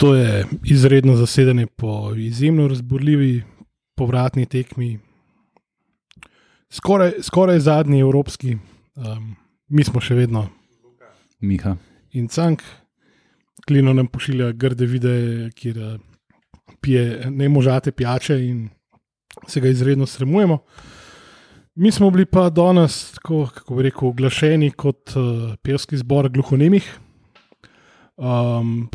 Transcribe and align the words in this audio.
To 0.00 0.14
je 0.14 0.44
izredno 0.64 1.16
zasedanje 1.16 1.66
po 1.66 2.14
izjemno 2.16 2.68
razburljivi 2.68 3.42
povratni 3.96 4.46
tekmi, 4.46 4.98
skoraj, 6.70 7.12
skoraj 7.22 7.58
zadnji 7.58 8.00
evropski, 8.00 8.56
um, 8.96 9.34
mi 9.68 9.84
smo 9.84 10.00
še 10.00 10.16
vedno. 10.16 10.46
Miha. 11.40 11.74
In 12.16 12.28
Cank, 12.32 12.62
klino 13.68 13.92
nam 13.92 14.08
pošilja 14.08 14.54
grde 14.56 14.88
videe, 14.88 15.50
kjer 15.52 15.82
uh, 15.84 15.92
pije 16.80 17.28
ne 17.30 17.48
možate 17.48 17.92
pijače 17.92 18.38
in 18.46 18.68
se 19.48 19.60
ga 19.60 19.68
izredno 19.68 20.06
sremujemo. 20.06 20.62
Mi 21.74 21.92
smo 21.92 22.08
bili 22.10 22.24
pa 22.24 22.48
danes, 22.50 23.12
tako, 23.20 23.50
kako 23.54 23.76
bi 23.76 23.88
rekel, 23.90 24.08
oglašeni 24.08 24.70
kot 24.70 25.12
uh, 25.12 25.54
pevski 25.62 26.00
zbor 26.00 26.32
gluhonemih. 26.32 26.88
Um, 28.16 28.88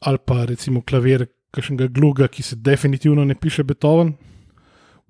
ali 0.00 0.18
pa 0.26 0.44
recimo 0.44 0.82
klavir 0.82 1.26
kakšnega 1.50 1.88
gluga, 1.90 2.28
ki 2.28 2.42
se 2.42 2.56
definitivno 2.56 3.24
ne 3.24 3.34
piše 3.34 3.64
Beethoven, 3.64 4.14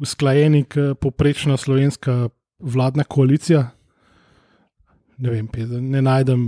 usklajeni 0.00 0.64
kot 0.64 1.00
poprečna 1.00 1.56
slovenska 1.56 2.28
vladna 2.58 3.04
koalicija. 3.04 3.70
Ne 5.18 5.30
vem, 5.30 5.48
ne 5.80 6.02
najdem 6.02 6.44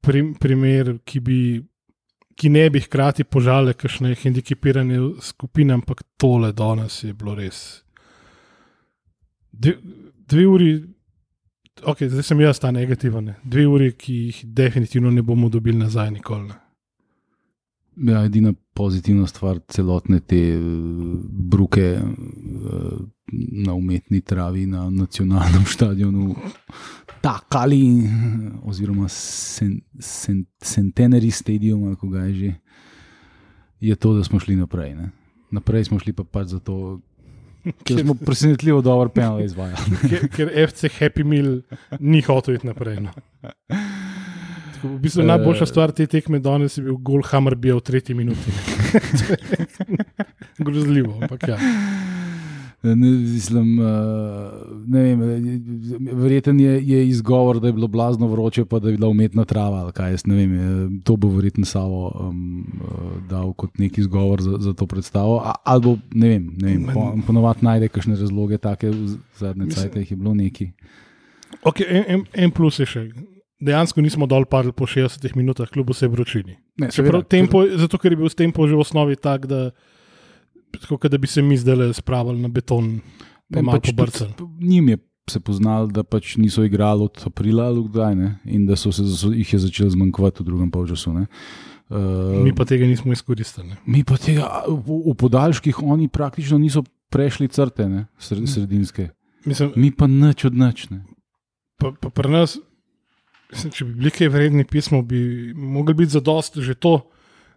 prim, 0.00 0.32
primer, 0.40 0.94
ki, 1.04 1.20
bi, 1.20 1.40
ki 2.36 2.48
ne 2.48 2.64
bi 2.72 2.80
hkrati 2.80 3.24
požale 3.24 3.74
kakšne 3.76 4.14
hendikepirane 4.16 5.00
skupine, 5.20 5.76
ampak 5.76 6.02
tole 6.16 6.52
danes 6.56 7.02
je 7.04 7.12
bilo 7.12 7.34
res. 7.36 7.82
Dve, 9.52 9.74
dve 10.28 10.46
uri, 10.48 10.70
okay, 11.82 12.08
zdaj 12.08 12.24
sem 12.24 12.40
jaz 12.40 12.62
ta 12.62 12.72
negativen, 12.72 13.34
dve 13.44 13.66
uri, 13.68 13.92
ki 13.92 14.16
jih 14.30 14.40
definitivno 14.56 15.12
ne 15.12 15.22
bomo 15.22 15.52
dobili 15.52 15.76
nazaj 15.78 16.10
nikoli. 16.16 16.56
Ja, 17.98 18.24
edina 18.24 18.52
pozitivna 18.74 19.26
stvar 19.26 19.58
celotne 19.68 20.20
te 20.20 20.38
uh, 20.54 21.18
bruke 21.28 21.98
uh, 21.98 22.98
na 23.66 23.74
umetni 23.74 24.20
travi 24.20 24.66
na 24.66 24.90
nacionalnem 24.90 25.64
stadionu, 25.74 26.36
takali, 27.20 28.08
oziroma 28.62 29.08
Centenary 30.64 31.30
Stadium, 31.30 31.94
kako 31.94 32.08
ga 32.08 32.20
je 32.20 32.34
že, 32.34 32.54
je 33.80 33.96
to, 33.96 34.14
da 34.14 34.24
smo 34.24 34.40
šli 34.40 34.56
naprej. 34.56 34.94
Ne? 34.94 35.10
Naprej 35.50 35.84
smo 35.84 35.98
šli 35.98 36.12
pa 36.12 36.24
pač 36.24 36.46
zato. 36.54 37.00
Ker 37.84 38.00
smo 38.00 38.14
presenetljivo 38.14 38.80
dobro 38.82 39.08
penali 39.08 39.44
izvajali. 39.44 39.98
ker, 40.08 40.28
ker 40.28 40.48
FC 40.68 40.88
Happy 41.00 41.24
Meal 41.24 41.60
ni 42.00 42.22
hotel 42.22 42.54
iti 42.54 42.66
naprej. 42.66 43.00
No. 43.00 43.10
V 44.82 44.98
bistvu 45.02 45.26
najboljša 45.26 45.66
stvar 45.66 45.92
te 45.92 46.06
tekme 46.06 46.38
danes 46.42 46.78
je 46.78 46.84
bil 46.84 46.98
gol 47.02 47.22
Hammer, 47.26 47.56
bil 47.56 47.78
v 47.78 47.84
tretji 47.84 48.14
minuti. 48.14 48.54
Grozljivo, 50.66 51.18
ampak 51.22 51.48
ja. 51.48 51.58
Ne, 52.82 52.94
mislim, 52.94 53.74
ne 54.86 55.02
vem, 55.02 55.22
verjeten 56.12 56.60
je, 56.60 56.88
je 56.88 57.08
izgovor, 57.08 57.58
da 57.60 57.66
je 57.66 57.72
bilo 57.72 57.86
blazno 57.86 58.26
vroče, 58.26 58.64
pa 58.64 58.78
da 58.78 58.88
je 58.88 58.96
bila 58.96 59.08
umetna 59.08 59.44
trava. 59.44 59.90
Kaj, 59.92 60.16
vem, 60.26 61.00
to 61.04 61.16
bo 61.16 61.28
verjetno 61.28 61.66
samo 61.66 62.12
um, 62.20 62.66
dal 63.30 63.52
kot 63.52 63.78
neki 63.78 64.00
izgovor 64.00 64.42
za, 64.42 64.60
za 64.60 64.72
to 64.72 64.86
predstavo. 64.86 65.42
Ali 65.64 65.82
bo, 65.82 65.96
ne 66.14 66.28
vem, 66.28 66.52
ne 66.56 66.68
vem 66.68 66.86
po, 66.94 67.12
ponovadi 67.26 67.66
najde 67.66 67.88
kakšne 67.88 68.16
razloge, 68.16 68.58
take 68.58 68.92
zadnje 69.38 69.70
cajtih 69.70 70.10
je 70.10 70.16
bilo 70.16 70.34
neki. 70.34 70.70
Okay, 71.64 71.84
en, 71.88 72.04
en, 72.06 72.24
en 72.32 72.50
plus 72.50 72.78
je 72.78 72.86
še 72.86 73.08
dejansko 73.60 74.02
nismo 74.04 74.26
dol 74.30 74.46
padli 74.46 74.72
po 74.72 74.86
60 74.86 75.36
minutah, 75.36 75.70
kljub 75.70 75.90
vse 75.90 76.08
vročini. 76.08 76.58
Ne, 76.78 76.90
zato, 76.90 77.98
ker 77.98 78.14
je 78.14 78.20
bil 78.20 78.30
tempo 78.30 78.68
že 78.68 78.78
v 78.78 78.82
osnovi 78.82 79.16
tak, 79.16 79.46
da, 79.50 79.70
tako, 80.78 81.08
da 81.08 81.18
bi 81.18 81.26
se 81.26 81.42
mi 81.42 81.58
zdaj 81.58 81.94
spravili 81.98 82.40
na 82.42 82.48
beton, 82.48 83.00
pa 83.50 83.62
malo 83.62 83.78
pač 83.78 83.90
pobrcali. 83.90 84.34
Njim 84.60 84.94
je 84.94 84.98
se 85.28 85.40
poznal, 85.44 85.90
da 85.92 86.02
pač 86.02 86.38
niso 86.40 86.64
igrali 86.64 87.04
od 87.04 87.20
aprila 87.26 87.68
ali 87.68 87.84
kdaj, 87.84 88.14
ne? 88.16 88.30
in 88.44 88.66
da 88.66 88.76
so 88.76 88.92
se 88.92 89.04
so, 89.04 89.32
jih 89.32 89.52
je 89.52 89.58
začeli 89.58 89.90
zmanjkovati 89.92 90.42
v 90.42 90.46
drugem 90.46 90.70
polčasu. 90.72 91.12
Uh, 91.12 92.44
mi 92.44 92.54
pa 92.56 92.64
tega 92.64 92.86
nismo 92.86 93.12
izkoristili. 93.12 93.76
Mi 93.86 94.04
pa 94.04 94.16
tega 94.16 94.64
v, 94.68 95.02
v 95.08 95.14
podaljških 95.16 95.82
oni 95.82 96.08
praktično 96.08 96.58
niso 96.58 96.82
prešli 97.12 97.48
crte, 97.48 97.88
ne? 97.88 98.06
sredinske. 98.18 99.10
Mislim, 99.44 99.72
mi 99.76 99.92
pa 99.92 100.06
nič 100.08 100.44
od 100.48 100.56
nič. 100.56 100.88
Pa, 101.78 101.92
pa 101.92 102.08
pri 102.08 102.32
nas 102.32 102.58
Mislim, 103.52 103.72
če 103.72 103.84
bi 103.88 103.94
bili 103.96 104.12
kaj 104.12 104.28
vredni 104.28 104.64
pismo, 104.68 105.02
bi 105.02 105.52
mogli 105.56 105.94
biti 106.02 106.12
za 106.12 106.20
dost 106.20 106.58
že 106.60 106.74
to, 106.74 106.98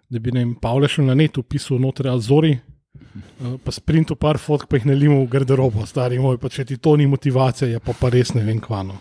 da 0.10 0.20
bi 0.20 0.32
jim 0.36 0.56
Pavle 0.56 0.88
še 0.92 1.04
na 1.04 1.16
netu 1.16 1.44
pisal 1.44 1.80
noter 1.84 2.08
Azori, 2.12 2.54
uh, 2.56 3.58
pa 3.64 3.74
sprintu 3.76 4.16
par 4.16 4.40
fotk, 4.40 4.70
pa 4.70 4.80
jih 4.80 4.88
ne 4.92 4.96
limo 4.96 5.22
v 5.24 5.30
garderobo, 5.32 5.86
stari 5.88 6.20
moj, 6.20 6.40
pa 6.40 6.52
če 6.52 6.66
ti 6.68 6.78
to 6.78 6.96
ni 7.00 7.08
motivacija, 7.12 7.70
je 7.72 7.80
pa, 7.84 7.96
pa 7.98 8.12
res 8.12 8.34
ne 8.38 8.44
vem 8.48 8.60
kvano. 8.64 9.00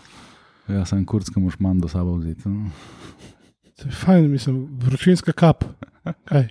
Ja, 0.71 0.85
sem 0.87 1.03
kurdska, 1.07 1.39
moš 1.39 1.57
manj 1.63 1.81
do 1.83 1.91
sabo 1.91 2.15
vzeti. 2.19 2.47
No. 2.47 2.71
To 3.81 3.89
je 3.89 3.97
fajn, 4.03 4.27
mislim, 4.31 4.63
vročinska 4.83 5.33
kap. 5.35 5.65
Kaj? 6.29 6.47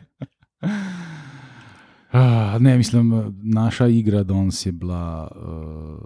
Uh, 2.11 2.57
ne, 2.59 2.77
mislim, 2.77 3.13
naša 3.55 3.87
igra 3.87 4.23
danes 4.27 4.67
je 4.67 4.73
bila 4.73 5.29
uh, 5.31 6.01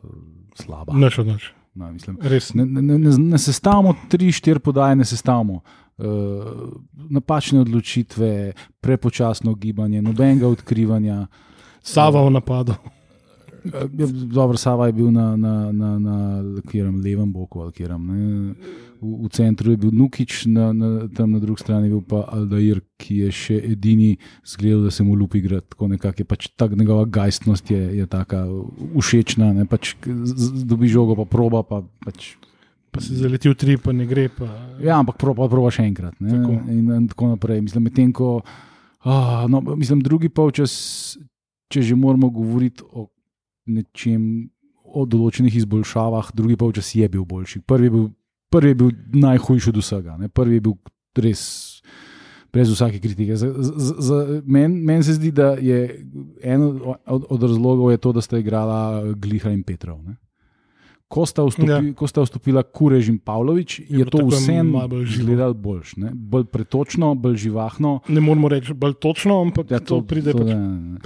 slaba. 0.54 0.92
Noč 0.92 1.18
od 1.18 1.26
noč. 1.26 1.48
No, 1.74 1.92
mislim, 1.92 2.18
ne, 2.54 2.82
ne, 2.82 2.98
ne, 2.98 3.18
ne 3.18 3.38
sestavljamo 3.38 3.94
tri, 4.08 4.32
štiri 4.32 4.60
podaje, 4.60 4.96
ne 4.96 5.04
sestavljamo. 5.04 5.60
Uh, 5.98 6.04
napačne 6.94 7.60
odločitve, 7.60 8.52
prepočasno 8.80 9.54
gibanje, 9.54 10.02
nobenega 10.02 10.48
odkrivanja. 10.48 11.26
Sava 11.82 12.22
v 12.26 12.30
napadu. 12.30 12.74
Uh, 13.64 13.88
dobro, 14.28 14.56
Sava 14.60 14.86
je 14.86 14.92
bil 14.92 15.10
na, 15.10 15.36
na, 15.36 15.72
na, 15.72 15.98
na 15.98 16.16
kjerem, 16.68 17.00
levem 17.00 17.32
boku, 17.32 17.62
ali 17.64 17.72
kjerem, 17.72 18.08
v, 19.00 19.12
v 19.24 19.30
centru 19.32 19.72
je 19.72 19.80
bil 19.80 19.92
Nukič, 19.92 20.44
na, 20.52 20.72
na, 20.72 21.08
tam 21.16 21.32
na 21.32 21.40
drugi 21.40 21.64
strani 21.64 21.88
je 21.88 21.96
bil 21.96 22.02
pa 22.08 22.24
Aldair, 22.28 22.82
ki 23.00 23.24
je 23.24 23.32
še 23.32 23.58
edini 23.72 24.14
zgledal, 24.44 24.86
da 24.88 24.92
se 24.94 25.04
mu 25.04 25.16
lupi 25.16 25.40
igrati. 25.40 25.72
Tako 25.74 25.88
nekako 25.92 26.24
je 26.24 26.28
pač 26.28 26.48
ta 26.56 26.68
njegova 26.68 27.04
gajstnost 27.04 27.70
je, 27.70 27.82
je 28.00 28.06
taka 28.06 28.44
všečna, 28.96 29.52
ne 29.56 29.68
pač 29.68 29.94
dobi 30.64 30.88
žogo, 30.88 31.16
pa 31.16 31.28
proba. 31.28 31.64
Pa, 31.64 31.82
pač, 32.04 32.34
Pa 32.94 33.02
se 33.02 33.16
zaleti 33.18 33.50
v 33.50 33.56
tri, 33.58 33.74
pa 33.74 33.90
ne 33.90 34.06
gre. 34.06 34.28
Pa... 34.30 34.46
Ja, 34.78 35.00
ampak 35.00 35.18
proba, 35.18 35.48
proba 35.50 35.72
še 35.74 35.82
enkrat. 35.82 36.14
Tako. 36.14 36.52
In, 36.70 36.92
in 36.94 37.08
tako 37.10 37.32
naprej. 37.32 37.58
Mislim, 37.64 37.88
medtem 37.88 38.12
ko, 38.14 38.36
oh, 39.02 39.32
no, 39.50 39.58
mislim, 39.74 39.98
drugi 40.04 40.30
polčas, 40.30 40.74
če 41.74 41.82
že 41.82 41.98
moramo 41.98 42.30
govoriti 42.30 42.86
o 42.86 43.08
nečem, 43.66 44.50
o 44.84 45.04
določenih 45.06 45.56
izboljšavah, 45.62 46.30
drugi 46.34 46.56
polčas 46.56 46.92
je 46.94 47.08
bil 47.08 47.24
boljši. 47.26 47.64
Prvi 47.66 47.90
je 47.90 47.90
bil 47.90 48.10
prvi 48.54 48.70
je 48.70 48.74
bil 48.74 48.90
najhujši 49.18 49.70
od 49.72 49.78
vsega, 49.82 50.16
ne? 50.20 50.28
prvi 50.28 50.60
je 50.60 50.64
bil 50.68 50.76
res 51.18 51.40
brez 52.54 52.70
vsake 52.70 53.00
kritike. 53.02 53.34
Meni 54.46 54.82
men 54.86 55.02
se 55.02 55.16
zdi, 55.16 55.32
da 55.34 55.54
je 55.58 55.80
en 56.42 56.62
od, 56.62 57.26
od 57.28 57.42
razlogov 57.42 57.96
to, 57.98 58.12
da 58.14 58.22
sta 58.22 58.38
igrala 58.38 59.02
Gliha 59.18 59.50
in 59.50 59.64
Petrov. 59.66 59.98
Ne? 60.06 60.14
Ko 61.08 61.26
sta, 61.26 61.44
vstopi, 61.46 61.70
ja. 61.70 61.80
ko 61.94 62.06
sta 62.08 62.24
vstopila 62.24 62.62
Kurež 62.62 63.08
in 63.12 63.18
Pavlović, 63.18 63.78
je, 63.78 64.02
je 64.02 64.04
to 64.10 64.24
vseeno 64.26 64.82
izgledalo 65.02 65.54
boljš, 65.54 65.94
bolj 66.12 66.44
pretočno, 66.44 67.14
bolj 67.14 67.36
živahno. 67.44 67.98
Ne 68.08 68.20
moramo 68.20 68.48
reči 68.48 68.74
bolj 68.74 68.96
točno, 68.98 69.40
ampak 69.42 69.70
ja, 69.70 69.78
to, 69.78 70.00
to 70.00 70.06
pride 70.08 70.32
to, 70.32 70.38
pač. 70.38 70.48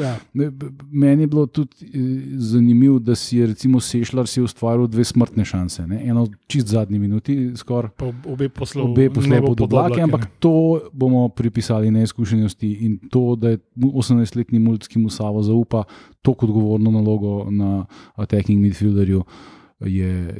Ja. 0.00 0.14
Ne, 0.32 0.50
meni 0.90 1.26
je 1.26 1.26
bilo 1.26 1.46
tudi 1.46 1.84
eh, 1.84 1.98
zanimivo, 2.38 2.98
da 2.98 3.14
si 3.14 3.38
je 3.38 3.46
recimo 3.46 3.80
Sešljar 3.80 4.26
si 4.26 4.42
ustvaril 4.42 4.86
dve 4.86 5.04
smrtne 5.04 5.44
šanse. 5.44 5.86
Ne? 5.86 6.00
Eno 6.08 6.26
čist 6.46 6.72
zadnji 6.72 6.98
minuti, 6.98 7.52
skoraj. 7.56 7.90
Obe 8.26 8.48
poslov 8.48 8.94
pod 9.46 9.60
oblake, 9.66 10.00
ampak 10.02 10.26
to 10.38 10.80
bomo 10.92 11.28
pripisali 11.28 11.90
neizkušenosti 11.90 12.72
in 12.86 12.98
to, 13.10 13.36
da 13.36 13.56
je 13.56 13.58
18-letni 13.76 14.58
multski 14.58 14.98
Musavo 14.98 15.42
zaupa 15.42 15.84
tako 16.22 16.46
odgovorno 16.46 16.90
nalogo 16.90 17.50
na 17.50 17.84
attacking 18.16 18.62
midfielderju 18.62 19.24
je, 19.80 20.34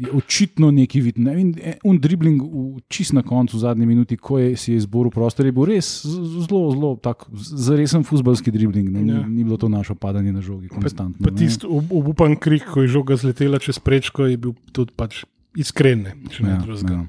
je 0.00 0.10
očitno 0.12 0.70
neki 0.70 1.00
vid. 1.00 1.18
Ne? 1.18 1.40
In 1.40 1.54
un 1.84 1.98
dribbling, 1.98 2.42
čist 2.88 3.12
na 3.12 3.22
koncu, 3.22 3.56
v 3.56 3.60
zadnji 3.60 3.86
minuti, 3.86 4.16
ko 4.16 4.38
je 4.38 4.56
si 4.56 4.72
je 4.72 4.76
izboril 4.76 5.10
prostor, 5.10 5.46
je 5.46 5.52
bil 5.52 5.66
res 5.66 5.88
zelo, 6.06 6.70
zelo 6.70 6.92
tak, 7.02 7.26
zaresen 7.34 8.06
futbalski 8.06 8.54
dribbling. 8.54 8.90
Ni, 8.90 9.10
ja. 9.12 9.26
ni 9.26 9.44
bilo 9.44 9.58
to 9.58 9.68
naše 9.68 9.94
padanje 9.94 10.32
na 10.32 10.40
žogi, 10.40 10.68
konstantno. 10.68 11.34
Tisti 11.34 11.66
obupan 11.66 12.36
krik, 12.38 12.68
ko 12.70 12.86
je 12.86 12.94
žoga 12.94 13.18
zletela 13.18 13.58
čez 13.58 13.82
prečko, 13.82 14.30
je 14.30 14.38
bil 14.38 14.54
tudi 14.72 14.94
pač 14.96 15.24
iskren. 15.58 16.06
Ja, 16.38 16.62
ja. 16.62 17.04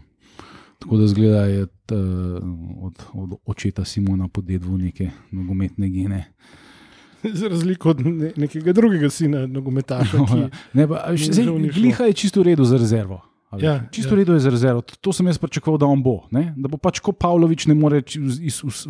Tako 0.78 0.98
da 0.98 1.08
zgleda, 1.08 1.38
da 1.38 1.46
je 1.46 1.62
od, 2.82 3.04
od 3.14 3.38
očeta 3.46 3.86
Simona 3.86 4.28
podedvo 4.28 4.78
neke 4.78 5.10
nogometne 5.32 5.90
gene. 5.90 6.26
Za 7.40 7.48
razliko 7.48 7.90
od 7.90 8.04
nekega 8.38 8.74
drugega 8.74 9.10
sina, 9.10 9.46
nogometaša. 9.48 10.18
No, 10.18 10.50
ne, 10.74 10.88
pa, 10.88 11.04
še, 11.18 11.34
zdaj, 11.34 11.50
gliha 11.74 12.12
je 12.12 12.14
čisto 12.14 12.42
v 12.42 12.52
redu 12.52 12.68
za 12.68 12.78
rezervo. 12.78 13.22
Ja, 13.56 13.88
Čisto 13.92 14.12
ja. 14.12 14.20
redo 14.20 14.34
je 14.34 14.44
za 14.44 14.50
rezervo. 14.52 14.82
To 14.82 15.14
sem 15.16 15.28
jaz 15.28 15.38
pričakoval, 15.40 15.78
da 15.80 15.88
on 15.88 16.02
bo. 16.04 16.18
Ne? 16.36 16.52
Da 16.58 16.68
bo 16.68 16.78
pač 16.78 17.00
ko 17.00 17.14
Pavlović 17.16 17.70
ne 17.72 17.78
more 17.80 18.02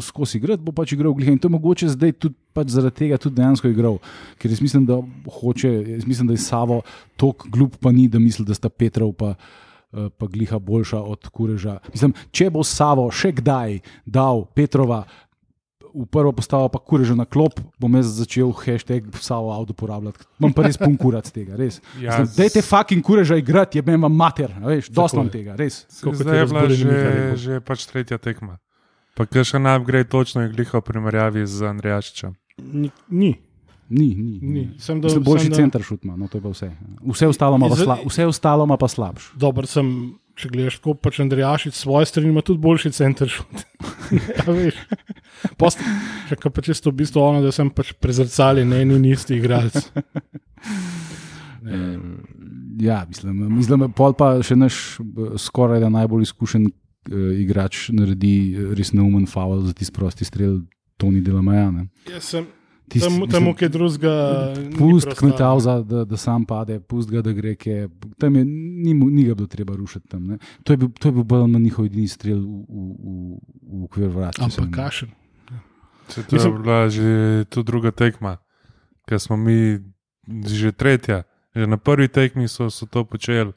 skozi 0.02 0.42
igrati, 0.42 0.64
bo 0.66 0.74
pač 0.74 0.96
igral 0.96 1.14
glihe. 1.14 1.36
In 1.36 1.38
to 1.38 1.46
je 1.46 1.54
mogoče 1.54 1.92
zdaj 1.94 2.16
tudi 2.18 2.36
pač 2.58 2.74
zaradi 2.74 3.06
tega 3.06 3.22
tudi 3.22 3.38
dejansko 3.38 3.70
igral. 3.70 4.00
Ker 4.42 4.50
jaz 4.52 4.64
mislim, 4.66 4.88
da 4.90 4.98
hoče, 5.30 5.72
jaz 5.94 6.10
mislim, 6.10 6.32
da 6.32 6.34
je 6.34 6.42
Savo 6.42 6.82
tako 7.22 7.54
glup, 7.54 7.78
pa 7.78 7.94
ni, 7.94 8.08
da 8.10 8.20
misli, 8.20 8.46
da 8.46 8.58
sta 8.58 8.70
Petrov 8.70 9.14
pa. 9.14 9.36
Eh, 9.94 10.10
pa 10.18 10.28
gliha 10.28 10.60
boljša 10.60 11.00
od 11.00 11.30
kureža. 11.32 11.78
Mislim, 11.94 12.12
če 12.36 12.50
bo 12.52 12.60
Savo 12.68 13.06
še 13.08 13.32
kdaj 13.38 13.78
dal 14.04 14.44
Petrova 14.52 15.06
v 15.98 16.06
prvo 16.06 16.32
postavo, 16.36 16.70
pa 16.70 16.78
kureža 16.78 17.16
na 17.18 17.26
klop, 17.26 17.58
bom 17.82 17.96
jaz 17.98 18.12
začel 18.20 18.52
hashtag 18.54 19.10
Savo 19.18 19.50
avto 19.54 19.74
uporabljati. 19.74 20.28
Imam 20.38 20.54
pa 20.54 20.68
res 20.68 20.78
pun 20.78 20.94
kurac 21.00 21.30
tega, 21.34 21.58
res. 21.58 21.82
Ja, 22.02 22.22
Dajte 22.22 22.62
fucking 22.62 23.02
kureža 23.06 23.40
igrati, 23.42 23.82
je 23.82 23.86
meni 23.88 24.02
vam 24.06 24.14
mater, 24.14 24.54
veš, 24.62 24.92
doslam 24.94 25.32
tega, 25.34 25.58
res. 25.58 25.86
Zdaj 25.90 26.44
je 26.44 26.46
bila 26.54 26.66
že, 26.70 27.02
že 27.42 27.60
pač 27.66 27.88
tretja 27.90 28.22
tekma. 28.22 28.62
Pa 29.18 29.26
kar 29.26 29.48
še 29.48 29.58
najgrej 29.58 30.06
točno 30.14 30.46
je 30.46 30.54
gliha 30.54 30.78
v 30.78 30.86
primerjavi 30.86 31.48
z 31.50 31.66
Andrejačičem. 31.74 32.38
Ni. 32.62 32.94
ni. 33.10 33.34
Ni, 33.90 34.14
ni. 34.16 34.40
ni. 34.44 34.64
Sem 34.84 35.00
do, 35.02 35.10
boljši 35.24 35.54
center 35.56 35.82
šutma, 35.82 36.18
no 36.20 36.28
to 36.28 36.38
je 36.38 36.44
pa 36.44 36.52
vse. 36.52 36.70
Vse 37.08 37.30
ostalo 37.32 37.56
ima 37.56 37.70
pa, 37.72 37.78
sla, 37.80 37.96
vse 38.04 38.26
ostalo 38.28 38.68
pa 38.78 38.90
slabš. 38.92 39.30
Dobro, 39.40 39.64
sem, 39.70 39.88
če 40.36 40.52
gledaš 40.52 40.80
tako, 40.82 40.98
pač 41.00 41.22
Andrejašič 41.24 41.78
svoje 41.80 42.10
strani 42.12 42.34
ima 42.36 42.44
tudi 42.44 42.60
boljši 42.62 42.92
center 43.00 43.32
šut. 43.32 43.64
ja, 44.20 44.44
veš. 44.52 44.82
Post, 45.58 45.82
še 46.30 46.38
kaj 46.38 46.54
pa 46.54 46.64
čisto 46.66 46.94
v 46.94 47.02
bistvu 47.02 47.24
ono, 47.24 47.42
da 47.42 47.52
sem 47.56 47.70
pač 47.74 47.94
prezrcali, 47.98 48.66
ne 48.66 48.84
en 48.86 48.94
in 48.98 49.06
isti 49.10 49.40
igralec. 49.40 49.78
ja, 52.90 53.00
mislim, 53.08 53.56
mislim, 53.56 53.88
pol 53.98 54.14
pa 54.18 54.36
še 54.46 54.58
naš 54.58 54.76
skoraj 55.42 55.82
da 55.84 55.90
najbolj 55.94 56.28
izkušen 56.30 56.68
uh, 56.68 56.74
igrač 57.42 57.88
naredi 57.96 58.36
res 58.78 58.94
neumen 58.94 59.26
faul 59.30 59.66
za 59.66 59.74
tisti 59.74 59.96
prosti 59.96 60.28
strel, 60.28 60.62
Toni 60.98 61.22
Delamaja. 61.22 61.72
Jaz 62.10 62.36
sem. 62.36 62.46
Temu, 62.88 63.52
ki 63.52 63.66
je 63.66 63.70
drugega. 63.70 64.12
Pust 64.78 65.12
kmetavza, 65.20 65.82
da, 65.84 66.06
da 66.08 66.18
sam 66.18 66.46
pade, 66.48 66.78
pust 66.80 67.12
ga, 67.12 67.20
da 67.22 67.34
gre, 67.36 67.58
ke, 67.60 67.90
tam 68.22 68.38
je 68.40 68.46
ni, 68.48 68.94
ni 68.94 69.26
ga 69.28 69.36
bilo 69.36 69.48
treba 69.52 69.76
rušiti. 69.76 70.08
Tam, 70.08 70.38
to, 70.64 70.74
je 70.74 70.80
bil, 70.80 70.94
to 70.96 71.10
je 71.10 71.16
bil 71.18 71.26
bolj 71.28 71.50
na 71.52 71.60
njihov 71.60 71.90
edini 71.90 72.08
strel 72.08 72.40
v, 72.40 72.64
v, 72.64 72.86
v, 72.96 73.42
v 73.60 73.82
okvir 73.90 74.14
vrata. 74.14 74.48
Ampak 74.48 74.72
kašen. 74.72 75.12
Se 76.08 76.24
to 76.24 76.36
je 76.36 76.52
bila 76.52 76.90
že 76.90 77.46
tu 77.50 77.64
druga 77.64 77.92
tekma, 77.92 78.38
ker 79.08 79.20
smo 79.20 79.38
mi 79.38 79.80
že 80.48 80.72
tretja. 80.72 81.24
Že 81.56 81.68
na 81.68 81.78
prvi 81.78 82.08
tekmi 82.08 82.48
so, 82.48 82.70
so 82.70 82.86
to 82.86 83.04
počeli 83.04 83.54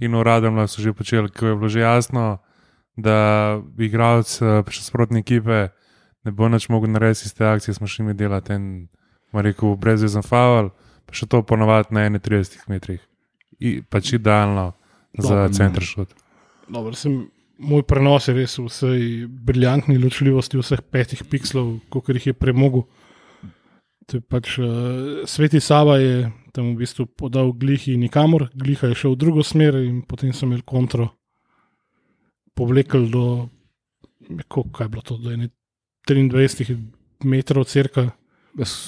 in 0.00 0.14
uradno 0.14 0.68
so 0.68 0.80
že 0.82 0.92
počeli, 0.92 1.28
ko 1.28 1.46
je 1.46 1.56
bilo 1.56 1.68
že 1.68 1.80
jasno, 1.80 2.38
da 2.96 3.60
igralec 3.78 4.28
eh, 4.42 4.64
sprotne 4.70 5.20
ekipe 5.20 5.68
ne 6.24 6.32
bo 6.32 6.48
več 6.52 6.68
mogel 6.72 6.92
narediti 6.92 7.28
iz 7.28 7.34
te 7.34 7.46
akcije, 7.48 7.74
smo 7.74 7.88
šli 7.88 8.10
mi 8.10 8.14
delati 8.14 8.52
en, 8.52 8.66
rekel, 9.32 9.76
brezvezen 9.80 10.24
faul, 10.26 10.70
pa 11.06 11.16
še 11.16 11.28
to 11.30 11.42
ponovadi 11.46 11.96
na 11.96 12.06
31 12.10 12.68
metrih. 12.68 13.00
I, 13.60 13.80
pač 13.82 14.14
idealno 14.16 14.72
Dobre, 15.16 15.28
za 15.28 15.48
center 15.56 15.84
šut. 15.84 16.12
Dobro, 16.68 16.94
sem 16.96 17.26
moj 17.60 17.84
prenos 17.84 18.28
je 18.28 18.34
res 18.34 18.56
v 18.58 18.66
vsej 18.66 19.04
briljantni 19.28 19.98
ločljivosti 20.00 20.58
vseh 20.60 20.82
petih 20.82 21.22
pikslov, 21.28 21.76
kot 21.92 22.08
jih 22.08 22.30
je 22.32 22.36
premogel. 22.36 22.86
Pač, 24.26 24.56
uh, 24.58 25.22
Sveti 25.30 25.60
Sava 25.62 26.00
je 26.00 26.30
tam 26.50 26.72
v 26.72 26.82
bistvu 26.82 27.06
podal 27.06 27.52
glihi 27.54 27.94
nikamor, 28.00 28.48
gliha 28.58 28.90
je 28.90 28.98
šel 29.04 29.14
v 29.14 29.20
drugo 29.20 29.44
smer 29.46 29.78
in 29.84 30.00
potem 30.02 30.32
sem 30.34 30.50
imel 30.50 30.64
kontro. 30.66 31.12
Povlekel 32.58 33.06
do, 33.06 33.48
kako 34.48 34.82
je 34.82 34.88
bilo 34.88 35.02
to, 35.06 35.16
do 35.20 35.30
23 36.10 36.74
metrov, 37.22 37.68
crka, 37.70 38.10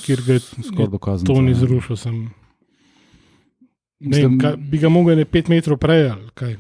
kjer 0.03 0.27
ga 0.27 0.41
je 0.41 0.43
skoraj 0.43 0.91
dokazano. 0.91 1.29
To 1.31 1.39
ni 1.39 1.55
zrušil. 1.55 1.97
Sem, 1.97 2.19
ne, 4.03 4.11
Mislim, 4.11 4.41
kaj, 4.43 4.59
bi 4.59 4.83
ga 4.83 4.91
mogel 4.91 5.23
ne 5.23 5.29
5 5.29 5.55
metrov 5.55 5.79
prej 5.79 6.11
ali 6.11 6.35
kaj. 6.35 6.59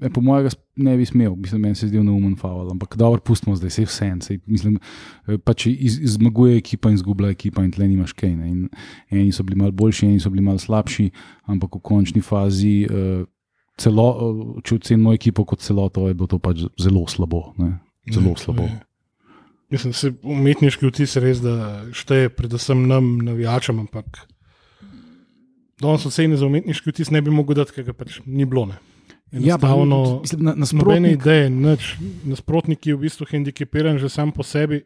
E, 0.00 0.08
po 0.08 0.20
mojem, 0.24 0.48
ne 0.76 0.96
bi 0.96 1.06
smel, 1.06 1.34
mislim, 1.36 1.60
meni 1.60 1.76
se 1.76 1.88
zdi 1.88 2.00
neumen 2.00 2.36
faul, 2.36 2.70
ampak 2.72 2.96
dobro, 2.96 3.20
pustimo 3.20 3.56
zdaj, 3.56 3.68
vse 3.68 3.84
vse 3.84 4.06
en. 4.08 4.20
Mislim, 4.46 4.78
e, 5.26 5.36
pač 5.38 5.66
iz, 5.68 5.98
zmaguje 6.14 6.56
ekipa 6.56 6.90
in 6.90 6.96
zgublja 7.00 7.32
ekipa, 7.34 7.64
in 7.64 7.72
tle 7.74 7.88
nimaš 7.90 8.14
kaj. 8.16 8.32
Ne. 8.36 8.48
In 8.48 8.68
eni 9.10 9.32
so 9.32 9.44
bili 9.44 9.60
malo 9.60 9.74
boljši, 9.76 10.06
eni 10.08 10.22
so 10.22 10.32
bili 10.32 10.44
malo 10.44 10.62
slabši, 10.62 11.10
ampak 11.52 11.76
v 11.76 11.82
končni 11.84 12.24
fazi, 12.24 12.86
uh, 12.88 13.26
celo, 13.80 14.08
če 14.64 14.78
ocenimo 14.80 15.12
ekipo 15.16 15.44
kot 15.48 15.60
celoto, 15.64 16.06
je 16.08 16.16
bilo 16.16 16.30
to 16.30 16.40
pač 16.42 16.64
zelo 16.80 17.04
slabo. 17.10 17.50
Ne. 17.60 17.74
Zelo 18.08 18.32
ne, 18.32 18.40
slabo. 18.40 18.68
Mislim, 19.72 19.92
da 19.92 19.98
se 19.98 20.12
umetniški 20.22 20.88
vtis 20.88 21.16
res 21.20 21.40
da 21.44 21.82
šteje, 21.96 22.32
predvsem 22.36 22.86
nam, 22.88 23.14
navijačem, 23.24 23.80
ampak 23.84 24.24
danes 25.82 26.06
ocene 26.06 26.36
za 26.38 26.46
umetniški 26.46 26.92
vtis 26.92 27.10
ne 27.12 27.22
bi 27.24 27.32
mogel 27.34 27.60
dati, 27.60 27.74
ker 27.76 27.90
ga 27.90 27.96
pač 27.96 28.20
ni 28.24 28.48
bilo. 28.48 28.66
Ne. 28.70 28.80
Ja, 29.32 29.56
Enostavno, 29.56 30.22
ja, 30.28 30.52
nasprotne 30.56 31.12
ideje, 31.12 31.50
nasprotnik 32.24 32.86
je 32.86 32.96
v 32.96 33.06
bistvu 33.06 33.26
hendikepiran 33.30 33.96
že 33.98 34.10
sam 34.12 34.28
po 34.32 34.44
sebi, 34.44 34.82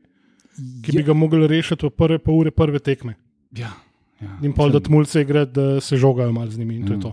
ki 0.87 0.95
ja. 0.95 1.01
bi 1.01 1.03
ga 1.03 1.17
mogli 1.19 1.49
rešiti 1.51 1.87
v 1.87 1.91
prve 1.91 2.19
pol 2.23 2.45
ure 2.45 2.53
prve 2.55 2.79
tekme. 2.79 3.17
Ja, 3.51 3.75
ja, 4.23 4.39
in 4.47 4.55
pa 4.55 4.69
da 4.71 4.79
tmulce 4.81 5.27
igrajo, 5.27 5.51
da 5.51 5.81
se 5.81 5.99
žogajo 5.99 6.33
malo 6.33 6.51
z 6.51 6.63
njimi 6.63 6.79
in 6.79 6.83
ja. 6.83 6.87
to 6.87 6.93
je 6.93 6.97
ja. 6.97 7.03
to. 7.03 7.13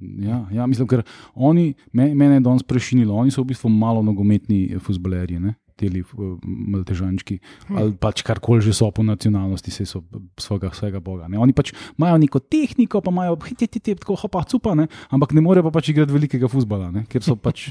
Ja, 0.00 0.38
ja, 0.52 0.66
mislim, 0.66 0.86
ker 0.88 1.02
oni, 1.34 1.74
mene 1.92 2.34
je 2.38 2.40
danes 2.40 2.62
prešinilo, 2.62 3.16
oni 3.18 3.34
so 3.34 3.42
v 3.42 3.50
bistvu 3.50 3.68
malo 3.68 4.02
nogometni 4.02 4.78
futbolerji 4.78 5.40
teli 5.80 6.02
uh, 6.04 6.34
maltežančki 6.44 7.38
hm. 7.40 7.78
ali 7.80 7.94
pač 7.96 8.24
karkoli 8.26 8.64
že 8.64 8.74
so 8.76 8.90
po 8.94 9.04
nacionalnosti, 9.06 9.72
se 9.72 9.86
so 9.88 10.02
svojega, 10.40 10.72
svojega 10.76 11.00
boga. 11.00 11.30
Ne? 11.30 11.40
Oni 11.40 11.56
pač 11.56 11.72
imajo 11.96 12.20
neko 12.20 12.42
tehniko, 12.44 13.00
pa 13.04 13.14
imajo 13.14 13.38
hititi, 13.48 13.96
tako 13.96 14.18
hopa, 14.20 14.44
cupa, 14.48 14.76
ne? 14.78 14.90
ampak 15.10 15.34
ne 15.36 15.44
morejo 15.44 15.68
pa 15.68 15.78
pač 15.80 15.92
igrati 15.94 16.14
velikega 16.14 16.50
futbola, 16.50 16.90
ne? 16.94 17.06
ker 17.08 17.24
so 17.24 17.38
pač 17.40 17.70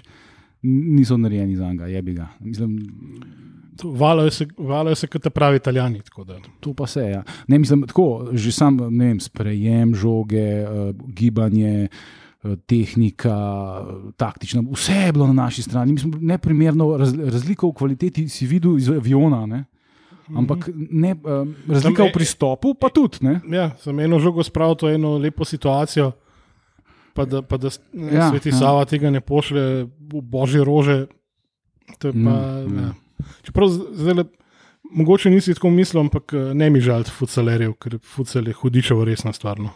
niso 0.65 1.15
narejeni 1.15 1.55
za 1.55 1.69
njega, 1.71 1.87
jebi 1.87 2.17
ga. 2.17 2.33
Mislim, 2.43 2.75
Valajo 3.79 4.27
se, 4.35 4.43
valajo 4.57 4.95
se 4.99 5.07
kot 5.07 5.29
pravi 5.31 5.55
italijani. 5.61 6.01
Tu 6.59 6.73
pa 6.75 6.83
se 6.83 6.99
je. 6.99 7.11
Ja. 7.13 7.21
Ne, 7.47 7.61
mislim, 7.63 7.85
tako, 7.87 8.27
že 8.35 8.51
sam 8.51 8.75
vem, 8.75 9.21
sprejem 9.23 9.93
žoge, 9.95 10.49
uh, 10.67 10.89
gibanje. 11.15 11.87
Uh, 11.87 11.87
Eh, 11.87 12.18
tehnika, 12.65 13.35
taktična, 14.17 14.63
vse 14.71 14.93
je 14.93 15.11
bilo 15.11 15.27
na 15.27 15.33
naši 15.33 15.63
strani. 15.63 15.91
Mi 15.93 15.99
smo 15.99 16.17
neprimerno 16.21 16.97
raz, 16.97 17.13
razliko 17.13 17.67
v 17.67 17.73
kvaliteti 17.73 18.29
si 18.29 18.47
videl 18.47 18.77
iz 18.77 18.89
aviona. 18.89 19.45
Ne? 19.45 19.65
Ampak 20.37 20.69
ne, 20.75 21.15
um, 21.23 21.55
razlika 21.67 22.05
v 22.05 22.13
pristopu, 22.13 22.73
pa 22.79 22.89
tudi. 22.93 23.17
Ne? 23.25 23.39
Ja, 23.51 23.71
sem 23.81 23.99
eno 23.99 24.19
žogo 24.19 24.43
spravil, 24.43 24.77
to 24.79 24.89
je 24.89 24.95
eno 24.95 25.17
lepo 25.17 25.45
situacijo. 25.45 26.11
Pa 27.13 27.25
da, 27.25 27.41
pa 27.41 27.57
da 27.57 27.67
ja, 27.93 28.29
sveti 28.29 28.53
ja. 28.53 28.55
Sava 28.55 28.85
tega 28.85 29.09
ne 29.11 29.19
pošlje 29.21 29.89
v 29.89 30.21
božje 30.21 30.63
rože. 30.63 30.99
Pa, 31.99 32.13
mm, 32.13 32.77
ja. 32.77 32.83
Ja. 32.83 32.91
Čeprav 33.43 33.73
zdaj, 33.73 34.23
mogoče 34.91 35.29
nisi 35.29 35.53
tako 35.57 35.73
mislil, 35.73 36.05
ampak 36.05 36.33
eh, 36.33 36.53
ne 36.53 36.69
mi 36.69 36.79
žal 36.81 37.03
futsalerjev, 37.03 37.73
ker 37.81 37.97
futsal 37.99 38.47
je 38.47 38.53
hudičevo 38.53 39.03
resna 39.05 39.33
stvar. 39.33 39.59
No. 39.59 39.73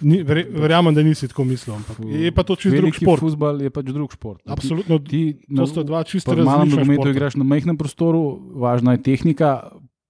Ni, 0.00 0.22
verjamem, 0.26 0.94
da 0.94 1.02
nisi 1.06 1.28
tako 1.30 1.44
mislil. 1.46 1.76
Je 2.10 2.32
pa 2.34 2.42
to 2.42 2.56
čisto 2.58 2.80
drug 2.80 2.96
šport. 2.96 3.22
Futbol 3.22 3.62
je 3.62 3.70
pač 3.70 3.92
drug 3.94 4.12
šport. 4.12 4.42
Absolutno. 4.50 4.98
Ti, 4.98 5.22
to 5.46 5.66
sta 5.70 5.84
dva 5.86 6.02
čisto 6.08 6.34
različna. 6.34 6.82
Na 6.82 6.82
momentu 6.82 7.12
igraš 7.14 7.38
na 7.38 7.46
majhnem 7.46 7.78
prostoru, 7.78 8.24
važna 8.58 8.96
je 8.96 9.04
tehnika, 9.06 9.54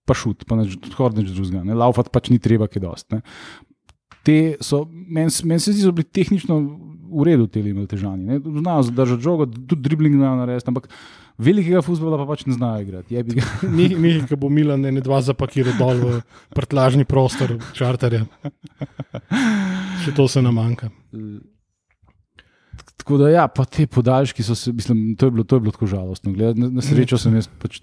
pa 0.09 0.17
šut, 0.17 0.47
pa 0.49 0.57
neč 0.57 0.79
drugega. 0.81 1.62
Ne? 1.64 1.76
Laufat 1.76 2.09
pač 2.14 2.33
ni 2.33 2.41
treba, 2.41 2.69
ki 2.71 2.81
dost. 2.81 3.11
Ne? 3.12 3.21
Te 4.25 4.57
so, 4.64 4.87
meni 4.88 5.33
men 5.45 5.61
se 5.61 5.75
zdi, 5.75 5.85
so 5.85 5.93
bili 5.93 6.09
tehnično 6.09 6.57
v 7.14 7.29
redu, 7.29 7.47
te 7.47 7.61
imeli 7.61 7.87
težave. 7.91 8.41
Znajo 8.41 8.88
zadržati 8.88 9.23
žogo, 9.23 9.47
tudi 9.47 9.83
dribling 9.85 10.17
znajo 10.17 10.41
narediti, 10.41 10.71
ampak 10.73 10.88
velikega 11.38 11.83
futbola 11.85 12.19
pa 12.21 12.26
pač 12.29 12.45
ne 12.47 12.57
znajo 12.57 12.85
igrati. 12.85 13.17
ni, 13.76 13.88
ni 13.88 14.12
ki 14.29 14.38
bo 14.41 14.50
Milan 14.53 14.85
ne 14.85 15.03
dva 15.05 15.21
zapakiral 15.25 15.76
dol 15.79 16.03
v 16.03 16.21
prtlažni 16.55 17.07
prostor, 17.09 17.57
čarterja. 17.76 18.25
Še 20.05 20.14
to 20.17 20.29
se 20.31 20.43
nam 20.45 20.59
manjka. 20.61 20.91
Tako 23.05 23.19
da, 23.21 23.29
ja, 23.29 23.49
pa 23.53 23.67
te 23.69 23.85
podaljški 23.91 24.45
so 24.47 24.55
se, 24.57 24.73
mislim, 24.73 25.12
to 25.21 25.29
je 25.29 25.35
bilo, 25.35 25.45
to 25.45 25.59
je 25.59 25.64
bilo 25.67 25.75
tako 25.75 25.88
žalostno. 25.91 26.33
Gled, 26.33 26.57
na, 26.61 26.71
na 26.73 26.85
srečo 26.85 27.19
sem 27.21 27.35
jaz 27.37 27.50
pač 27.61 27.83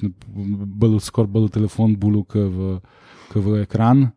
skoraj 1.06 1.30
bolj 1.30 1.52
telefon, 1.54 1.94
bolj 2.00 2.24
v, 2.34 2.72
v 3.36 3.62
ekran 3.62 4.10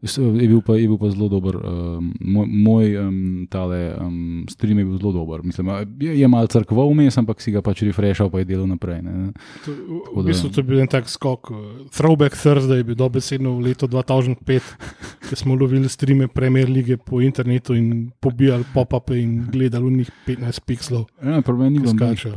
Je 0.00 0.48
bil 0.48 0.62
pa, 0.64 0.80
je 0.80 0.88
bil 0.88 0.96
pa 0.96 1.10
zelo 1.12 1.28
dober. 1.28 1.60
Um, 1.60 2.14
moj 2.20 2.46
moj 2.48 2.86
um, 2.96 3.46
tale, 3.52 3.92
um, 4.00 4.46
stream 4.48 4.78
je 4.80 4.84
bil 4.84 4.96
zelo 4.96 5.12
dober. 5.12 5.44
Mislim, 5.44 5.68
je, 6.00 6.20
je 6.20 6.28
malo 6.28 6.48
crkva 6.48 6.86
vmes, 6.88 7.18
ampak 7.20 7.42
si 7.44 7.52
ga 7.52 7.60
pač 7.60 7.84
refreshal, 7.84 8.30
pa 8.32 8.40
je 8.40 8.48
delal 8.48 8.64
naprej. 8.70 9.04
To, 9.66 9.74
v, 9.76 10.00
v 10.16 10.24
bistvu 10.24 10.48
to 10.48 10.64
je 10.64 10.66
bil 10.72 10.80
en 10.80 10.88
tak 10.88 11.04
skok. 11.04 11.52
Uh, 11.52 11.84
throwback 11.92 12.32
Thursday 12.32 12.80
je 12.80 12.88
bil 12.88 12.96
dobesedno 12.96 13.60
v 13.60 13.68
letu 13.68 13.84
2005, 13.92 14.40
ko 15.28 15.36
smo 15.36 15.52
lovili 15.52 15.92
streame 15.92 16.32
Premier 16.32 16.72
League 16.72 16.96
po 17.04 17.20
internetu 17.20 17.76
in 17.76 18.08
pobijali 18.24 18.64
pop-upe 18.72 19.20
in 19.20 19.52
gledali 19.52 19.84
v 19.84 19.92
njih 20.00 20.10
15 20.24 20.64
pixelov. 20.64 21.12
Ja, 21.20 21.44
problem 21.44 21.76
ni 21.76 21.84
bilo 21.84 21.92
skače. 21.92 22.32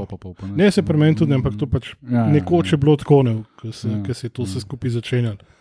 Ne, 0.51 0.67
se 0.67 0.83
pri 0.83 0.99
meni 0.99 1.15
tudi, 1.15 1.31
ampak 1.31 1.55
to 1.55 1.71
pač 1.71 1.95
ja, 2.11 2.27
nekoč 2.27 2.75
je 2.75 2.77
bilo 2.77 2.99
tako, 2.99 3.23
ker 3.55 3.71
se, 3.71 3.87
ja. 3.87 4.13
se 4.13 4.27
je 4.27 4.35
to 4.35 4.43
vse 4.43 4.59
skupaj 4.59 4.99
začenjalo. 4.99 5.52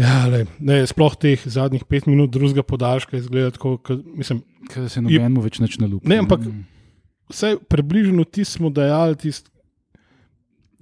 Ja, 0.00 0.24
le, 0.26 0.44
ne, 0.58 0.80
sploh 0.90 1.14
teh 1.20 1.38
zadnjih 1.38 1.84
pet 1.86 2.08
minut 2.10 2.32
drugega 2.34 2.64
podaljška 2.66 3.16
izgleda 3.16 3.52
tako, 3.54 3.76
da 3.86 4.88
se 4.90 5.02
nobeno 5.02 5.42
več 5.44 5.60
ne 5.62 5.86
lupi. 5.86 6.10
Ne, 6.10 6.18
ampak 6.24 6.48
vse 7.30 7.54
približno 7.70 8.24
ti 8.26 8.44
smo 8.44 8.72
dajali, 8.74 9.16
tist, 9.22 9.52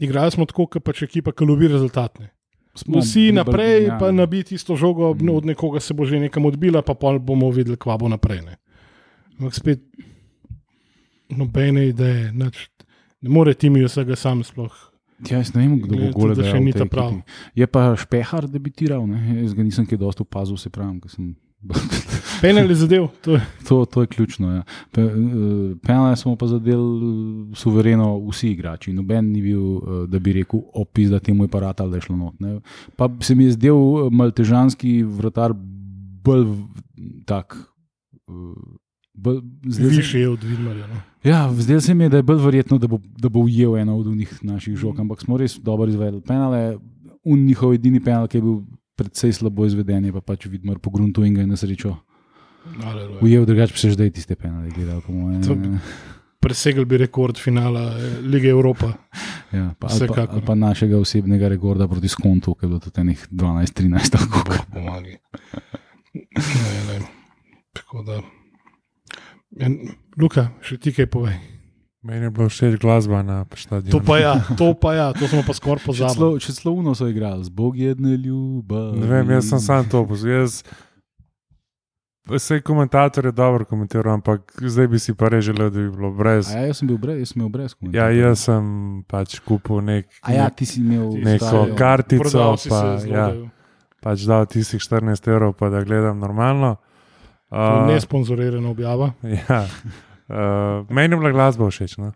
igrali 0.01 0.33
smo 0.33 0.49
tako, 0.49 0.67
kot 0.73 0.85
pač 0.87 1.05
ekipa, 1.05 1.35
ki 1.37 1.49
lovi 1.49 1.69
rezultatne. 1.69 2.31
Smo 2.75 3.03
vsi 3.03 3.27
naprej, 3.37 3.91
ja. 3.91 3.99
pa 4.01 4.09
nabiti 4.17 4.57
isto 4.57 4.79
žogo, 4.81 5.11
mm. 5.13 5.29
od 5.29 5.51
nekoga 5.51 5.81
se 5.81 5.95
bo 5.95 6.09
že 6.09 6.23
nekam 6.23 6.49
odbila, 6.49 6.81
pa 6.83 6.95
pa 6.97 7.19
bomo 7.19 7.51
videli, 7.53 7.77
kva 7.77 7.99
bo 8.01 8.09
naprej. 8.09 8.41
Ne. 8.47 8.57
Ampak 9.37 9.59
spet 9.61 9.85
nobene 11.29 11.91
ideje, 11.91 12.31
nač, 12.33 12.65
ne 13.21 13.29
more 13.29 13.53
ti 13.55 13.69
mi 13.69 13.85
vsega 13.85 14.17
sam 14.17 14.41
sploh. 14.45 14.73
Ja, 15.31 15.39
jaz 15.39 15.53
ne 15.55 15.63
vem, 15.63 15.79
kdo 15.85 15.99
bo 15.99 16.11
gole, 16.17 16.35
da 16.35 16.47
še 16.47 16.59
ni 16.61 16.75
ta 16.75 16.87
prav. 16.91 17.15
Je 17.59 17.67
pa 17.71 17.93
Špehar 17.99 18.49
debitiral, 18.51 19.07
ne? 19.07 19.43
jaz 19.43 19.55
ga 19.55 19.63
nisem 19.63 19.87
kaj 19.87 20.01
dosto 20.01 20.27
opazil, 20.27 20.59
se 20.59 20.71
pravim. 20.73 20.99
Penal 22.43 22.67
je 22.67 22.75
zadev. 22.75 23.07
To 23.23 23.37
je, 23.37 23.41
to, 23.69 23.85
to 23.85 24.03
je 24.03 24.07
ključno. 24.07 24.51
Ja. 24.51 24.63
Pe, 24.91 25.05
uh, 25.05 25.79
Penal 25.87 26.17
smo 26.19 26.35
pa 26.37 26.47
zadeli 26.51 26.83
uh, 26.83 27.57
suvereno 27.57 28.17
vsi 28.31 28.51
igrači. 28.51 28.93
Noben 28.93 29.31
ni 29.31 29.43
bil, 29.43 29.63
uh, 29.63 30.03
da 30.11 30.19
bi 30.19 30.35
rekel, 30.41 30.61
opis, 30.75 31.11
da 31.11 31.21
temu 31.23 31.47
je 31.47 31.53
parat 31.55 31.81
ali 31.81 31.91
da 31.91 32.01
je 32.01 32.09
šlo 32.09 32.17
not. 32.17 32.41
Ne. 32.41 32.59
Pa 32.97 33.09
se 33.21 33.35
mi 33.35 33.45
je 33.45 33.55
zdel 33.55 34.11
maltežanski 34.11 35.03
vratar 35.03 35.55
bolj 36.25 36.49
tak. 37.27 37.57
Uh, 39.15 39.43
Zvišje 39.65 40.21
je 40.21 40.29
od 40.29 40.45
Vidmarja. 40.45 40.87
No? 40.87 41.01
Ja, 41.25 41.53
zdaj 41.53 41.81
se 41.81 41.95
mi 41.95 42.05
je, 42.05 42.09
da 42.09 42.17
je 42.17 42.23
bolj 42.23 42.41
verjetno, 42.45 42.79
da 42.79 42.87
bo, 42.87 42.99
da 43.19 43.29
bo 43.29 43.41
ujel 43.41 43.77
eno 43.77 43.97
od 43.99 44.07
naših 44.43 44.77
žog, 44.77 45.01
ampak 45.01 45.21
smo 45.21 45.37
res 45.37 45.59
dobro 45.61 45.91
izvedli 45.91 46.21
penale. 46.21 46.79
Un 47.25 47.45
njihov 47.47 47.75
edini 47.75 48.01
penal, 48.01 48.27
ki 48.27 48.39
je 48.39 48.43
bil 48.43 48.57
predvsej 48.99 49.33
slabo 49.33 49.67
izveden, 49.67 50.05
je 50.05 50.13
pa 50.13 50.21
pač 50.21 50.47
Vidmar 50.47 50.81
po 50.83 50.91
gruntu 50.91 51.25
in 51.25 51.35
ga 51.35 51.45
je 51.45 51.47
na 51.47 51.57
srečo. 51.57 51.95
Ujel, 53.21 53.47
drugače 53.47 53.73
pa 53.73 53.79
se 53.79 53.91
zdaj 53.91 54.11
tiste 54.11 54.35
penale 54.35 54.71
gledal. 54.75 55.03
Presegel 56.43 56.85
bi 56.85 56.99
rekord 56.99 57.39
finala 57.39 57.93
eh, 57.99 58.21
Lige 58.23 58.49
Evropa. 58.49 58.93
Ja, 59.53 59.75
pa, 59.79 59.87
ali, 59.91 60.07
pa, 60.09 60.27
ali 60.33 60.41
pa 60.47 60.55
našega 60.55 60.97
osebnega 60.97 61.49
rekorda 61.53 61.85
proti 61.89 62.09
skontu, 62.09 62.55
ki 62.55 62.65
je 62.65 62.69
bilo 62.69 62.79
tudi 62.81 63.17
12-13 63.37 64.11
tako. 64.11 64.41
Pomagi. 64.73 65.19
Ne, 66.15 66.79
ne. 66.89 67.01
Tako 67.77 68.03
da. 68.03 68.23
Ja, 69.61 69.69
Luka, 70.17 70.49
še 70.65 70.79
ti 70.81 70.93
kaj 70.97 71.09
povej. 71.13 71.37
Meni 72.03 72.27
je 72.27 72.31
bilo 72.35 72.49
všeč 72.51 72.81
glasba 72.83 73.23
na 73.23 73.45
stadionu. 73.55 73.95
To 73.95 74.01
pa 74.03 74.19
ja, 74.19 74.35
to 74.59 74.75
pa 74.75 74.95
ja, 74.95 75.13
to 75.15 75.29
smo 75.31 75.45
pa 75.47 75.55
skoraj 75.55 75.85
pozabili. 75.91 76.41
Če 76.43 76.55
slovno 76.57 76.97
so 76.99 77.07
igrali, 77.07 77.45
z 77.47 77.53
Bog 77.55 77.79
je 77.79 77.95
ne 77.95 79.07
vem, 79.07 79.31
jaz 79.39 79.53
sem 79.53 79.63
sam 79.63 79.87
to 79.87 80.03
opozoril. 80.03 80.51
Vse 82.23 82.61
komentatorje 82.63 83.33
dobro 83.35 83.67
komentirajo, 83.67 84.15
ampak 84.15 84.55
zdaj 84.63 84.87
bi 84.87 84.99
si 85.03 85.15
pa 85.15 85.27
res 85.31 85.45
želel, 85.47 85.71
da 85.75 85.79
bi 85.79 85.91
bilo 85.91 86.11
brez. 86.15 86.51
A 86.55 86.63
ja, 86.63 86.67
jaz 86.71 86.79
sem 86.79 86.91
bil 86.91 86.99
brez, 87.03 87.19
jaz 87.19 87.33
sem 87.35 87.43
bil 87.43 87.51
brez 87.51 87.75
komentarja. 87.75 88.03
Ja, 88.03 88.29
jaz 88.29 88.45
sem 88.47 88.69
pač 89.11 89.39
kupil 89.43 89.83
nek, 89.87 90.07
A 90.23 90.35
ja, 90.35 90.47
ti 90.51 90.67
si 90.67 90.79
imel 90.83 91.19
neko 91.19 91.51
stari, 91.51 91.75
kartico, 91.79 92.47
pa, 92.71 92.83
ja, 93.11 93.27
pač 94.03 94.27
dal 94.31 94.47
tistih 94.51 94.83
14 94.83 95.31
evrov, 95.35 95.55
pa 95.59 95.71
da 95.71 95.83
gledam 95.87 96.23
normalno. 96.23 96.77
Uh, 97.53 97.87
ne 97.87 98.01
sponzorirana 98.01 98.71
objava. 98.71 99.13
Ja. 99.49 99.67
Uh, 100.29 100.89
meni 100.89 101.13
je 101.15 101.19
bila 101.19 101.31
glasba 101.31 101.69
všeč. 101.69 101.99
No? 101.99 102.13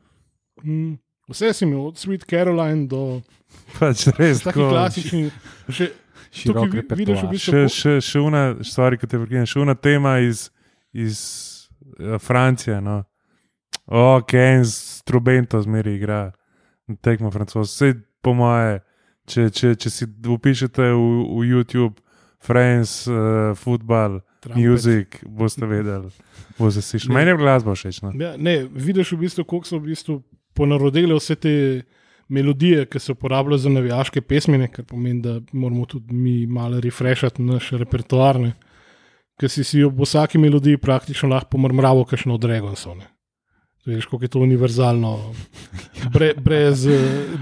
Mm, 0.64 0.96
vse 1.28 1.52
si 1.52 1.64
imel, 1.64 1.86
od 1.86 1.98
Sweet 2.00 2.24
Caroline 2.24 2.86
do 2.88 3.20
pač 3.76 4.06
res 4.16 4.40
tako 4.40 4.70
klasičnih. 4.72 5.34
Še, 5.68 5.90
Tukaj 6.36 6.68
vidiš, 6.96 7.20
v 7.22 7.28
bistvu, 7.32 7.52
še, 7.52 7.60
še, 7.72 7.92
še 8.04 8.20
una 8.20 8.56
stvar, 8.64 8.96
ki 8.96 9.08
te 9.08 9.20
vrgine, 9.20 9.44
še 9.48 9.60
una 9.60 9.74
tema 9.76 10.18
iz, 10.24 10.48
iz 10.92 11.20
uh, 12.00 12.16
Francije. 12.22 12.80
No. 12.84 13.02
Ok, 13.86 14.32
en 14.34 14.64
strubento 14.68 15.60
zmeri 15.62 15.98
igra, 16.00 16.30
tekmo 17.04 17.30
francosko. 17.30 17.68
Vse 17.68 17.92
po 18.24 18.32
moje, 18.36 18.80
če, 19.28 19.50
če, 19.52 19.74
če 19.76 19.92
si 19.92 20.08
upišete 20.08 20.88
v, 20.92 21.04
v 21.28 21.44
YouTube, 21.52 22.00
France, 22.40 23.04
uh, 23.10 23.52
football. 23.58 24.22
Muzik, 24.54 25.24
boste 25.26 25.66
vedeli, 25.66 26.10
boste 26.58 26.82
si 26.82 26.98
šli. 26.98 27.14
Meni 27.14 27.34
je 27.34 27.36
glasba 27.36 27.74
všeč. 27.74 28.02
No? 28.04 28.12
Ja, 28.20 28.36
ne, 28.38 28.60
vidiš 28.70 29.12
v 29.12 29.24
bistvu, 29.24 29.44
kako 29.44 29.66
so 29.66 29.80
v 29.80 29.90
bistvu 29.90 30.20
ponarodile 30.56 31.16
vse 31.18 31.36
te 31.36 31.54
melodije, 32.28 32.86
ki 32.86 32.98
se 32.98 33.12
uporabljajo 33.12 33.58
za 33.58 33.70
navijaške 33.70 34.20
pesmi, 34.20 34.68
kar 34.68 34.84
pomeni, 34.84 35.22
da 35.22 35.40
moramo 35.52 35.86
tudi 35.86 36.14
mi 36.14 36.46
malo 36.46 36.80
refreshati 36.80 37.42
naš 37.42 37.70
repertoar. 37.70 38.40
Ker 39.36 39.52
si 39.52 39.64
si 39.64 39.82
ob 39.84 39.98
vsaki 40.00 40.38
melodiji 40.38 40.80
praktično 40.80 41.28
lahko 41.28 41.50
pomrmravo, 41.56 42.06
kakšno 42.08 42.34
od 42.34 42.40
Dragonsov. 42.40 43.02
Veš, 43.86 44.06
kako 44.10 44.24
je 44.24 44.28
to 44.28 44.40
univerzalno, 44.40 45.34
bre, 46.14 46.32
brez 46.42 46.86
uh, 46.86 46.94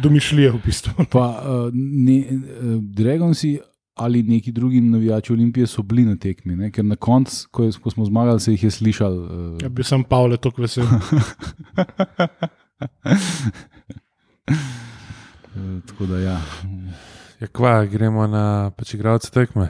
domišljije 0.03 0.51
v 0.51 0.59
bistvu. 0.65 1.07
Pa, 1.13 1.29
uh, 1.39 1.71
ne, 1.73 2.19
uh, 2.19 2.75
Dragonsi 2.83 3.59
ali 3.95 4.23
neki 4.23 4.53
drugi 4.53 4.81
navijači 4.81 5.33
Olimpije 5.33 5.67
so 5.67 5.83
bili 5.83 6.05
na 6.05 6.17
tekmi, 6.17 6.57
ne? 6.57 6.71
ker 6.71 6.85
na 6.85 6.97
koncu, 6.97 7.49
ko, 7.51 7.71
ko 7.83 7.91
smo 7.91 8.05
zmagali, 8.05 8.41
se 8.41 8.53
jih 8.53 8.65
je 8.65 8.71
slišal. 8.71 9.19
Uh... 9.19 9.29
Ja, 9.63 9.69
bi 9.69 9.85
sem 9.85 10.05
Pavle 10.05 10.37
tako 10.37 10.63
vesel. 10.63 10.85
tako 15.89 16.07
da, 16.07 16.19
ja. 16.19 16.41
ja 17.41 17.47
kva, 17.47 17.85
gremo 17.85 18.27
na 18.27 18.71
pač 18.77 18.95
igralce 18.95 19.31
tekme. 19.31 19.69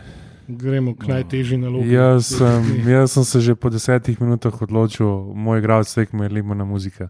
Gremo 0.49 0.95
k 0.97 1.07
najtežji 1.09 1.59
nalogi. 1.59 1.93
Jaz 1.93 2.27
sem, 2.39 2.65
jaz 2.97 3.13
sem 3.13 3.25
se 3.25 3.41
že 3.41 3.55
po 3.55 3.71
desetih 3.71 4.21
minutah 4.21 4.63
odločil, 4.63 5.35
moj 5.35 5.59
igralec 5.59 5.95
tekme 5.95 6.25
je 6.25 6.29
limona 6.41 6.65
muzika 6.65 7.09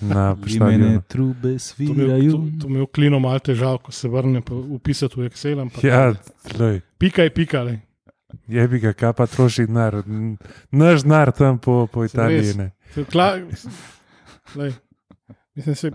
na 0.00 0.36
prišljene 0.42 1.00
trube 1.08 1.58
svirajo. 1.58 2.32
To, 2.32 2.36
to, 2.38 2.62
to 2.62 2.68
mi 2.68 2.78
je 2.78 2.82
vklino 2.82 3.18
malo 3.18 3.38
težav, 3.38 3.78
ko 3.78 3.92
se 3.92 4.08
vrne 4.08 4.42
upisati 4.50 5.20
v 5.20 5.28
Excel. 5.28 5.68
Ja, 5.82 6.14
pika 6.98 7.22
je 7.22 7.34
pika. 7.34 7.62
Le. 7.62 7.80
Je 8.48 8.68
bi 8.68 8.78
ga, 8.78 8.92
kaj 8.92 9.12
pa 9.12 9.26
troši 9.26 9.66
denar, 9.66 10.02
naš 10.70 11.02
denar 11.02 11.32
tam 11.32 11.58
po, 11.58 11.86
po 11.92 12.04
Italiji. 12.04 12.54
Mislim, 15.58 15.74
se, 15.76 15.90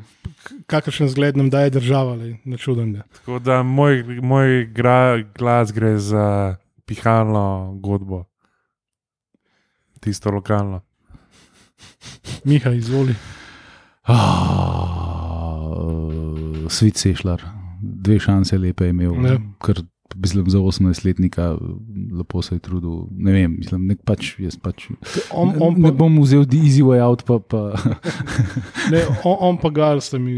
kakršen 0.67 1.09
zgled 1.09 1.37
nam 1.37 1.49
daje 1.49 1.69
država, 1.69 2.17
ne 2.45 2.57
čudem. 2.57 2.97
Tako 3.15 3.39
da 3.39 3.63
moj, 3.63 4.03
moj 4.03 4.65
gra, 4.65 5.23
glas 5.37 5.71
gre 5.71 5.97
za 5.97 6.55
pihalno 6.85 7.73
godbo, 7.79 8.23
tisto 9.99 10.31
lokalno. 10.31 10.81
Miha, 12.43 12.71
izvoli. 12.71 13.15
Uh, 14.03 14.15
Svit 16.67 16.97
Sešljar, 16.97 17.41
dve 17.81 18.19
šanse 18.19 18.57
lepe 18.57 18.83
je 18.85 18.89
imel, 18.89 19.13
ja. 19.25 19.37
ker 19.63 19.79
mislim, 20.15 20.49
za 20.49 20.57
18-letnika 20.59 21.57
lepo 22.17 22.41
se 22.41 22.55
je 22.55 22.59
trudil. 22.59 23.07
Ne 23.11 23.31
vem, 23.31 23.55
mislim, 23.57 23.87
nek 23.87 23.99
pač 24.05 24.35
jaz 24.39 24.57
pač. 24.61 24.89
On, 25.31 25.53
on 25.59 25.73
ne, 25.73 25.87
ne 25.87 25.91
bom 25.91 26.21
vzel 26.21 26.45
easy 26.51 26.83
way 26.83 27.01
out, 27.01 27.23
pa. 27.25 27.39
pa. 27.39 27.71
ne, 28.93 29.05
on, 29.23 29.37
on 29.39 29.57
pa 29.57 29.69
ga 29.69 30.01
ste 30.01 30.19
mi, 30.19 30.35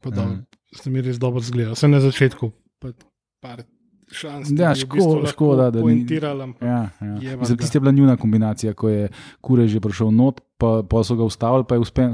pa 0.00 0.10
da, 0.10 0.22
ja. 0.22 0.40
ste 0.78 0.90
mi 0.90 1.04
res 1.04 1.18
dobro 1.22 1.40
zgledali, 1.44 1.76
vse 1.76 1.88
na 1.92 2.00
začetku. 2.02 2.50
Pa, 2.82 2.88
par, 3.44 3.62
šans. 4.12 4.52
Ja, 4.58 4.74
škoda, 4.74 5.28
škoda, 5.30 5.70
da 5.70 5.82
ni 5.82 6.04
bilo. 6.04 6.48
Ja, 6.60 6.90
ja. 7.20 7.36
Tiste 7.58 7.76
je 7.76 7.80
bila 7.80 7.92
njuna 7.92 8.16
kombinacija, 8.16 8.74
ko 8.74 8.88
je 8.88 9.08
kure 9.40 9.68
že 9.68 9.80
prišel 9.80 10.10
not, 10.10 10.40
pa, 10.58 10.82
pa 10.88 11.02
so 11.04 11.16
ga 11.18 11.26
ustavili, 11.26 11.64
pa 11.68 11.74
je 11.74 11.82
uspel, 11.82 12.12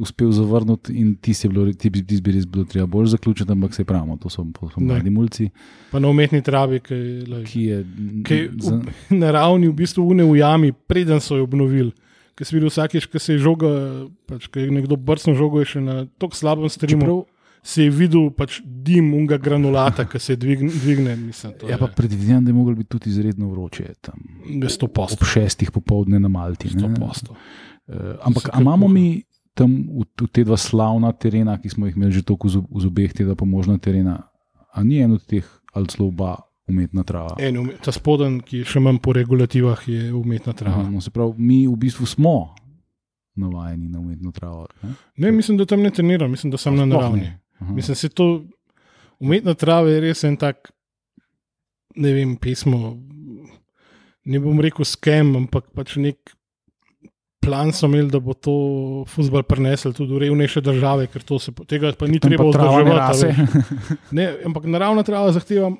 uspel 0.00 0.32
zavrniti 0.32 0.92
in 0.96 1.14
ti 1.20 1.34
si 1.34 1.48
bil, 1.48 1.72
ti 1.74 1.90
bi, 1.90 2.02
ti 2.06 2.20
bi 2.24 2.32
res 2.32 2.46
bilo 2.48 2.64
treba 2.64 2.86
bolj 2.86 3.10
zaključiti, 3.14 3.52
ampak 3.52 3.74
se 3.74 3.84
pravimo, 3.84 4.16
to 4.16 4.32
so, 4.32 4.46
so 4.72 4.80
mladi 4.80 5.10
mulci. 5.10 5.50
Pa 5.90 6.00
na 6.00 6.08
umetni 6.08 6.42
travi, 6.42 6.80
ki, 6.80 7.00
lej, 7.28 7.44
ki 7.50 7.64
je, 7.64 7.80
ki 8.26 8.38
je 8.38 8.52
za... 8.58 8.78
v, 8.78 9.18
na 9.20 9.34
ravni 9.36 9.68
v 9.68 9.76
bistvu 9.82 10.06
une 10.10 10.24
v 10.24 10.40
jami, 10.40 10.72
preden 10.72 11.20
so 11.20 11.36
jo 11.36 11.48
obnovili. 11.48 11.92
Ker 12.38 12.48
si 12.48 12.56
videl 12.56 12.72
vsakeč, 12.72 13.04
ko 13.10 13.20
se 13.20 13.34
je 13.34 13.42
žoga, 13.42 13.68
pač, 14.30 14.46
ko 14.48 14.62
je 14.62 14.70
nekdo 14.72 14.96
brcnil 14.96 15.36
žogo, 15.36 15.60
je 15.60 15.74
še 15.74 15.84
na 15.84 16.06
tako 16.16 16.38
slabem 16.38 16.72
streamu. 16.72 17.26
Se 17.62 17.84
je 17.84 17.90
videl 17.92 18.30
pač 18.32 18.60
dim 18.64 19.12
unga 19.14 19.36
granulata, 19.36 20.06
ki 20.08 20.18
se 20.18 20.36
dvigne. 20.36 20.70
dvigne 20.72 21.16
mislim, 21.16 21.52
ja, 21.68 21.78
pa 21.78 21.90
predvidevam, 21.96 22.44
da 22.44 22.50
je 22.50 22.54
moglo 22.54 22.74
biti 22.74 22.88
tudi 22.96 23.10
izredno 23.10 23.50
vroče. 23.50 23.84
Tam, 24.00 24.22
ob 24.96 25.24
šestih 25.28 25.70
popovdne 25.70 26.20
na 26.20 26.28
Malti. 26.28 26.70
Uh, 26.72 27.96
ampak 28.22 28.48
imamo 28.60 28.88
mi 28.88 29.22
tam 29.54 29.74
v, 29.92 30.06
v 30.22 30.28
te 30.32 30.44
dva 30.44 30.56
slavna 30.56 31.12
terena, 31.12 31.58
ki 31.60 31.68
smo 31.68 31.88
jih 31.88 31.96
imeli 31.96 32.14
že 32.16 32.22
toliko 32.24 32.48
v 32.48 32.80
zobeh, 32.80 33.12
te 33.12 33.26
dva 33.26 33.36
pomožna 33.36 33.78
terena, 33.78 34.16
a 34.72 34.84
ni 34.86 35.02
en 35.02 35.18
od 35.18 35.26
teh 35.26 35.44
ali 35.74 35.90
celo 35.90 36.08
oba 36.08 36.38
umetna 36.70 37.02
trava. 37.04 37.34
En, 37.42 37.58
ta 37.82 37.92
spoden, 37.92 38.40
ki 38.46 38.62
še 38.66 38.80
manj 38.82 39.00
po 39.02 39.12
regulativah, 39.14 39.82
je 39.90 40.14
umetna 40.14 40.54
trava. 40.56 40.86
Aha, 40.86 40.90
no, 40.90 41.02
se 41.02 41.10
pravi, 41.10 41.34
mi 41.36 41.66
v 41.66 41.76
bistvu 41.78 42.06
smo 42.06 42.54
navajeni 43.40 43.88
na 43.88 44.00
umetno 44.00 44.32
travo. 44.32 44.66
Ne, 44.82 44.94
ne 45.26 45.32
mislim, 45.34 45.58
da 45.58 45.66
tam 45.66 45.82
ne 45.82 45.90
treniram, 45.90 46.30
mislim, 46.30 46.50
da 46.54 46.58
sem 46.58 46.76
na 46.76 46.86
naravni. 46.86 47.30
Mislim, 47.60 47.92
da 47.92 47.94
se 47.94 48.08
to 48.08 48.44
umetna 49.20 49.54
trava 49.54 49.90
je 49.90 50.00
res 50.00 50.24
en 50.24 50.36
tak, 50.40 50.72
ne 51.96 52.12
vem, 52.16 52.36
pismo. 52.40 52.96
Ne 54.24 54.40
bom 54.40 54.60
rekel 54.60 54.84
skem, 54.84 55.34
ampak 55.36 55.70
pač 55.76 55.96
nek 56.00 56.34
plan 57.40 57.72
so 57.72 57.88
imeli, 57.88 58.10
da 58.12 58.20
bo 58.20 58.34
to 58.36 58.54
futbol 59.08 59.42
prenesel 59.48 59.94
tudi 59.96 60.12
v 60.12 60.26
revnejše 60.26 60.60
države, 60.64 61.08
ker 61.12 61.24
to 61.24 61.38
se 61.40 61.52
tega 61.68 61.92
pa 61.96 62.08
ni 62.08 62.20
treba 62.20 62.48
vzdrževati. 62.50 63.30
Ampak 64.48 64.68
naravna 64.68 65.04
trava 65.06 65.32
zahteva 65.32 65.70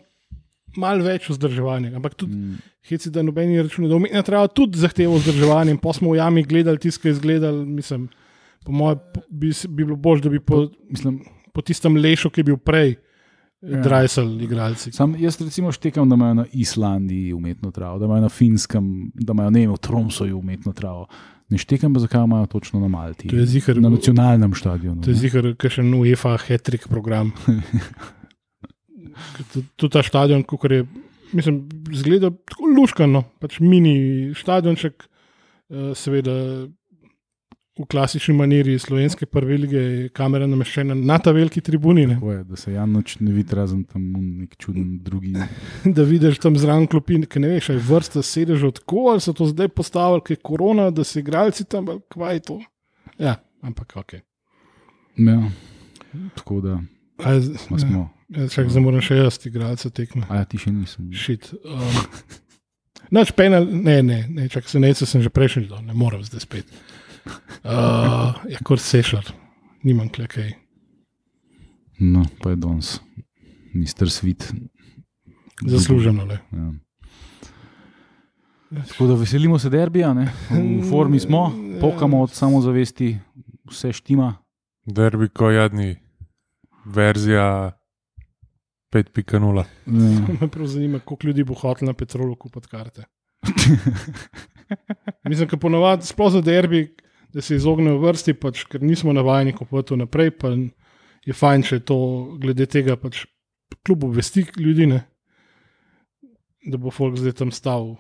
malo 0.80 1.04
več 1.04 1.28
vzdrževanja. 1.30 1.92
Ampak 1.99 2.16
tudi, 2.18 2.37
mm. 2.37 2.70
heci, 2.90 3.12
da 3.12 3.25
nobeni 3.26 3.60
računi, 3.60 3.90
da 3.90 3.99
umetna 3.99 4.22
trava 4.26 4.49
tudi 4.49 4.80
zahteva 4.80 5.18
vzdrževanje. 5.18 5.76
Pa 5.82 5.92
smo 5.96 6.14
v 6.14 6.20
jami 6.20 6.46
gledali 6.49 6.80
tiskaj 6.80 7.16
izgledali, 7.16 7.66
mislim, 7.68 8.08
po 8.64 8.72
mojem, 8.72 9.04
bi, 9.28 9.52
bi 9.68 9.84
bilo 9.84 9.99
bolj, 10.00 10.25
da 10.25 10.32
bi 10.32 10.40
po, 10.40 10.64
mislim, 10.88 11.20
po 11.52 11.62
tistem 11.62 11.97
lešu, 11.97 12.30
ki 12.30 12.40
je 12.40 12.50
bil 12.52 12.59
prej. 12.59 12.97
Ja. 13.61 13.83
Drajsel, 13.85 14.30
igralci. 14.40 14.88
Sam, 14.97 15.12
jaz 15.21 15.37
recimo 15.40 15.69
štekam, 15.73 16.09
da 16.09 16.16
imajo 16.16 16.35
na 16.35 16.45
Islandiji 16.52 17.35
umetno 17.37 17.71
travo, 17.71 17.99
da 18.00 18.07
imajo 18.09 18.23
na 18.25 18.30
Finskem, 18.33 19.11
da 19.14 19.35
imajo 19.37 19.50
ne, 19.50 19.66
v 19.69 19.76
Tromsoju 19.76 20.38
umetno 20.38 20.73
travo. 20.73 21.04
Ne 21.52 21.61
štekam 21.61 21.92
pa, 21.95 22.00
zakaj 22.00 22.25
imajo 22.25 22.47
točno 22.47 22.80
na 22.80 22.88
Malti. 22.88 23.28
Zihar, 23.45 23.76
na 23.76 23.90
nacionalnem 23.92 24.54
stadionu. 24.54 25.02
To 25.04 25.12
je 25.12 25.21
zihar, 25.21 25.50
ker 25.61 25.76
še 25.76 25.85
ni 25.85 25.99
UEFA, 25.99 26.38
hetrik 26.47 26.88
program. 26.88 27.35
tudi 29.76 29.92
ta 29.92 30.02
stadion, 30.07 30.47
kot 30.49 30.64
je, 30.71 30.87
mislim, 31.37 31.66
zgleda 31.92 32.33
tako 32.49 32.71
luškano, 32.78 33.26
pač 33.42 33.59
mini 33.61 34.33
stadionček, 34.40 35.04
uh, 35.04 35.92
seveda 35.99 36.38
v 37.80 37.87
klasični 37.88 38.34
maniri 38.37 38.78
slovenske 38.78 39.26
prve 39.26 39.56
lige, 39.62 39.82
kamera 40.16 40.46
nameščena 40.50 40.94
na 40.94 41.16
ta 41.22 41.32
veliki 41.32 41.62
tribuni. 41.64 42.04
Je, 42.10 42.42
da 42.44 42.58
se 42.60 42.75
Jan 42.75 42.92
noč 42.92 43.16
ne 43.20 43.32
vidi, 43.32 43.56
razen 43.56 43.84
tam 43.88 44.04
nek 44.42 44.56
čuden 44.60 44.99
drugi. 45.04 45.32
da 45.96 46.04
vidiš 46.06 46.40
tam 46.42 46.58
zraven 46.60 46.88
klopi, 46.90 47.22
ki 47.30 47.42
ne 47.42 47.54
veš, 47.54 47.72
aj 47.75 47.80
vrsta 47.88 48.25
sedež 48.26 48.66
od 48.68 48.82
koga, 48.84 49.16
ali 49.16 49.25
so 49.25 49.34
to 49.37 49.49
zdaj 49.49 49.72
postavili, 49.72 50.25
ker 50.26 50.37
je 50.37 50.42
korona, 50.50 50.90
da 50.94 51.06
se 51.06 51.22
igralci 51.25 51.64
tam, 51.64 51.88
kva 52.12 52.34
je 52.37 52.44
to. 52.50 52.60
Ja, 53.20 53.38
ampak 53.64 53.96
ok. 54.02 54.18
Ja, 55.20 55.40
tako 56.37 56.60
da. 56.64 56.78
Aj, 57.25 57.42
smo. 57.64 57.80
Ja. 57.80 58.06
Ja, 58.30 58.46
čak, 58.46 58.68
zdaj 58.70 58.84
moram 58.84 59.02
še 59.02 59.18
jaz 59.18 59.40
igrati 59.49 59.90
tekme. 59.90 60.22
A 60.30 60.42
ja, 60.42 60.46
ti 60.46 60.60
še 60.60 60.70
nisem. 60.70 61.08
Šit. 61.16 61.50
Um, 61.66 61.99
Noč 63.16 63.32
penal, 63.34 63.64
ne, 63.66 63.96
ne, 64.06 64.22
ne, 64.30 64.46
čak 64.52 64.68
se 64.70 64.78
nece 64.78 65.08
sem 65.08 65.25
že 65.25 65.32
prejšnji 65.34 65.66
dan, 65.66 65.88
ne 65.88 65.96
morem 65.99 66.22
zdaj 66.22 66.44
spet. 66.44 66.68
Uh, 66.70 67.00
ja, 68.50 68.58
kot 68.64 68.80
sešar, 68.80 69.32
nimam 69.82 70.08
klekej. 70.08 70.52
No, 72.00 72.24
pa 72.42 72.50
je 72.50 72.56
danes, 72.56 73.00
mister 73.74 74.10
Svit. 74.10 74.52
Zasluženo, 75.66 76.24
le. 76.24 76.38
Ja. 76.52 76.72
Tako 78.88 79.06
da 79.06 79.14
veselimo 79.14 79.58
se 79.58 79.68
derbija, 79.68 80.14
ne? 80.14 80.32
v 80.50 80.90
formi 80.90 81.20
smo, 81.20 81.52
pokamo 81.80 82.22
od 82.22 82.30
samozavesti, 82.30 83.18
vse 83.70 83.92
štima. 83.92 84.34
Derbi, 84.86 85.28
ko 85.28 85.50
jadni, 85.50 85.96
verzija 86.84 87.72
5.0. 88.92 89.64
Me 90.40 90.48
prav 90.48 90.66
zanima, 90.66 90.98
koliko 90.98 91.26
ljudi 91.26 91.44
bo 91.44 91.54
hotel 91.54 91.86
na 91.86 91.94
petrolu 91.94 92.36
kupiti 92.36 92.68
karte. 92.68 93.04
Mislim, 95.28 95.48
da 95.48 95.56
ponovadi, 95.56 96.06
sploh 96.06 96.32
za 96.32 96.40
derbi, 96.40 96.96
da 97.34 97.40
se 97.40 97.56
izognejo 97.56 97.99
vrsti, 97.99 98.34
pač, 98.34 98.64
ker 98.70 98.82
nismo 98.82 99.12
navajeni 99.12 99.52
kupovati 99.52 99.96
naprej. 99.96 100.32
Je 101.26 101.37
fajn, 101.37 101.62
če 101.62 101.80
to 101.84 101.96
glede 102.40 102.66
tega 102.66 102.96
pač 102.96 103.26
kljub 103.87 104.04
obvesti 104.08 104.46
ljudi, 104.58 104.87
ne? 104.87 105.04
da 106.66 106.76
bo 106.76 106.90
folk 106.90 107.16
zdaj 107.16 107.32
tam 107.38 107.50
stal. 107.52 107.95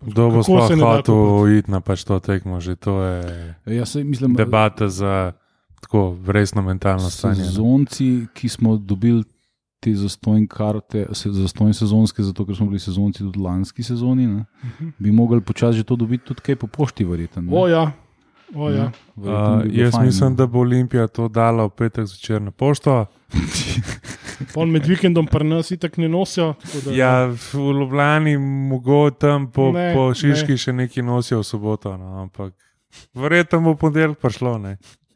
Kdo 0.00 0.28
bo 0.30 0.42
sploh 0.44 0.68
hotel 0.68 1.56
iti 1.56 1.72
na 1.72 1.80
pač 1.80 2.04
to 2.04 2.18
tekmo, 2.20 2.60
že 2.60 2.76
to 2.76 3.00
je 3.02 3.76
ja, 3.76 3.84
mislim, 4.04 4.36
debata 4.36 4.88
za 4.88 5.32
tako 5.80 6.16
resno 6.26 6.62
mentalno 6.62 7.10
stanje. 7.10 7.44
Sezonci, 7.44 8.26
ki 8.36 8.48
smo 8.48 8.76
dobili 8.76 9.24
te 9.80 9.92
zastojne 9.94 10.48
karte, 10.48 11.06
zastojne 11.12 11.74
sezonske, 11.76 12.24
zato 12.24 12.46
ker 12.46 12.56
smo 12.56 12.66
bili 12.66 12.80
sezonci 12.80 13.24
tudi 13.24 13.40
lanski 13.40 13.82
sezoni, 13.82 14.26
uh 14.26 14.32
mhm. 14.32 14.44
-huh. 14.64 14.92
bi 14.98 15.12
mogli 15.12 15.40
počasi 15.40 15.84
to 15.84 15.96
dobiti 15.96 16.24
tudi 16.24 16.40
kaj 16.40 16.56
po 16.56 16.66
pošti, 16.66 17.04
verjetno. 17.04 17.42
O 17.52 17.68
ja. 17.68 17.92
O, 18.54 18.70
ja. 18.70 18.90
Uh, 19.16 19.26
jaz 19.72 19.94
fajn, 19.94 20.06
mislim, 20.06 20.30
ne? 20.30 20.36
da 20.36 20.46
bo 20.46 20.60
Olimpija 20.60 21.06
to 21.06 21.28
dala 21.28 21.66
v 21.66 21.70
petek 21.70 22.06
zvečer 22.06 22.42
na 22.42 22.50
pošto. 22.50 23.06
Pol 24.54 24.66
med 24.70 24.86
vikendom 24.86 25.26
pa 25.26 25.42
nas 25.42 25.70
itak 25.70 25.96
ne 25.96 26.08
nosijo. 26.08 26.54
Da, 26.84 26.92
ja, 26.94 27.14
v 27.26 27.64
Ljubljani 27.80 28.36
mogoče 28.38 29.16
tam 29.20 29.50
po, 29.50 29.72
ne, 29.72 29.90
po 29.94 30.12
Šiški 30.14 30.54
ne. 30.54 30.60
še 30.60 30.76
nekaj 30.76 31.02
nosijo 31.02 31.40
v 31.40 31.48
soboto, 31.48 31.96
no, 31.96 32.20
ampak 32.22 32.54
verjetno 33.14 33.60
bo 33.64 33.74
ponedeljek 33.74 34.20
prišlo. 34.22 34.58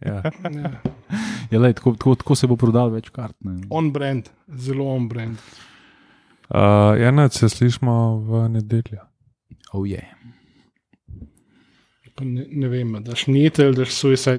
Ja. 0.01 0.23
Ja, 1.51 1.59
lej, 1.61 1.75
tako, 1.77 1.93
tako, 1.93 2.15
tako 2.17 2.35
se 2.35 2.49
bo 2.49 2.57
prodal 2.57 2.89
več 2.89 3.11
kart. 3.13 3.35
Ne. 3.45 3.59
On 3.69 3.91
brand, 3.93 4.31
zelo 4.49 4.87
on 4.95 5.11
brand. 5.11 5.43
Uh, 6.49 6.97
Eno 6.97 7.27
se 7.29 7.51
slišmo 7.53 7.97
v 8.25 8.47
nedeljo. 8.55 9.05
Oh, 9.77 9.85
yeah. 9.85 10.09
Ne, 12.21 12.47
ne 12.51 12.69
vem, 12.69 12.93
da 13.05 13.17
šnitel, 13.17 13.75
da 13.75 13.85
so 13.89 14.13
vse. 14.13 14.29